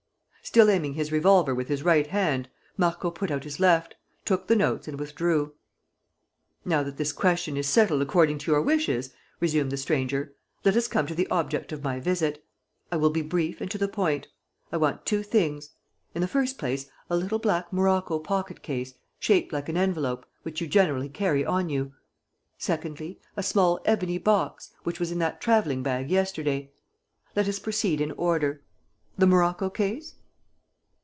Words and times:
Still 0.43 0.69
aiming 0.69 0.95
his 0.95 1.13
revolver 1.13 1.55
with 1.55 1.69
his 1.69 1.81
right 1.81 2.05
hand, 2.05 2.49
Marco 2.75 3.09
put 3.09 3.31
out 3.31 3.45
his 3.45 3.57
left, 3.57 3.95
took 4.25 4.47
the 4.47 4.55
notes 4.55 4.85
and 4.85 4.99
withdrew. 4.99 5.53
"Now 6.65 6.83
that 6.83 6.97
this 6.97 7.13
question 7.13 7.55
is 7.55 7.69
settled 7.69 8.01
according 8.01 8.39
to 8.39 8.51
your 8.51 8.61
wishes," 8.61 9.11
resumed 9.39 9.71
the 9.71 9.77
stranger, 9.77 10.35
"let 10.65 10.75
us 10.75 10.89
come 10.89 11.07
to 11.07 11.15
the 11.15 11.27
object 11.29 11.71
of 11.71 11.85
my 11.85 12.01
visit. 12.01 12.43
I 12.91 12.97
will 12.97 13.11
be 13.11 13.21
brief 13.21 13.61
and 13.61 13.71
to 13.71 13.77
the 13.77 13.87
point. 13.87 14.27
I 14.73 14.77
want 14.77 15.05
two 15.05 15.23
things. 15.23 15.69
In 16.13 16.19
the 16.21 16.27
first 16.27 16.57
place, 16.57 16.89
a 17.09 17.15
little 17.15 17.39
black 17.39 17.71
morocco 17.71 18.19
pocket 18.19 18.61
case, 18.61 18.93
shaped 19.19 19.53
like 19.53 19.69
an 19.69 19.77
envelope, 19.77 20.25
which 20.43 20.59
you 20.59 20.67
generally 20.67 21.07
carry 21.07 21.45
on 21.45 21.69
you. 21.69 21.93
Secondly, 22.57 23.21
a 23.37 23.43
small 23.43 23.79
ebony 23.85 24.17
box, 24.17 24.73
which 24.83 24.99
was 24.99 25.13
in 25.13 25.19
that 25.19 25.39
traveling 25.39 25.81
bag 25.81 26.11
yesterday. 26.11 26.73
Let 27.37 27.47
us 27.47 27.59
proceed 27.59 28.01
in 28.01 28.11
order. 28.13 28.61
The 29.17 29.27
morocco 29.27 29.69
case?" 29.69 30.15